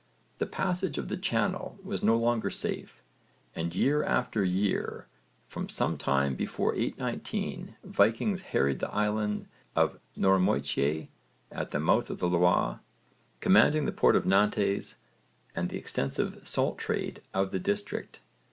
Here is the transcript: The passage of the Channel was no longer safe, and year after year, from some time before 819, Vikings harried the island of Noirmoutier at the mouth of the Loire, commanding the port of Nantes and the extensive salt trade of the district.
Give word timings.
The 0.39 0.47
passage 0.47 0.97
of 0.97 1.09
the 1.09 1.15
Channel 1.15 1.77
was 1.83 2.01
no 2.01 2.17
longer 2.17 2.49
safe, 2.49 3.03
and 3.55 3.75
year 3.75 4.03
after 4.03 4.43
year, 4.43 5.05
from 5.47 5.69
some 5.69 5.95
time 5.95 6.33
before 6.33 6.73
819, 6.73 7.75
Vikings 7.83 8.41
harried 8.41 8.79
the 8.79 8.89
island 8.89 9.47
of 9.75 9.99
Noirmoutier 10.17 11.07
at 11.51 11.69
the 11.69 11.79
mouth 11.79 12.09
of 12.09 12.17
the 12.17 12.27
Loire, 12.27 12.79
commanding 13.41 13.85
the 13.85 13.91
port 13.91 14.15
of 14.15 14.25
Nantes 14.25 14.95
and 15.55 15.69
the 15.69 15.77
extensive 15.77 16.39
salt 16.47 16.79
trade 16.79 17.21
of 17.31 17.51
the 17.51 17.59
district. 17.59 18.21